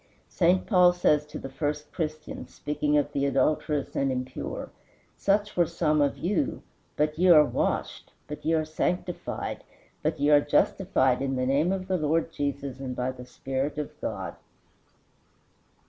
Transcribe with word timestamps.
St. 0.29 0.65
Paul 0.65 0.93
says 0.93 1.27
to 1.27 1.37
the 1.37 1.47
first 1.47 1.93
Christians, 1.93 2.55
speaking 2.55 2.97
of 2.97 3.11
the 3.11 3.27
adulterous 3.27 3.95
and 3.95 4.11
impure, 4.11 4.71
"Such 5.15 5.55
were 5.55 5.67
some 5.67 6.01
of 6.01 6.17
you, 6.17 6.63
but 6.95 7.19
ye 7.19 7.27
are 7.29 7.45
washed, 7.45 8.11
but 8.27 8.43
ye 8.43 8.55
are 8.55 8.65
sanctified, 8.65 9.63
but 10.01 10.19
ye 10.19 10.31
are 10.31 10.41
justified 10.41 11.21
in 11.21 11.35
the 11.35 11.45
name 11.45 11.71
of 11.71 11.87
the 11.87 11.97
Lord 11.97 12.31
Jesus, 12.31 12.79
and 12.79 12.95
by 12.95 13.11
the 13.11 13.27
Spirit 13.27 13.77
of 13.77 13.91
God." 14.01 14.35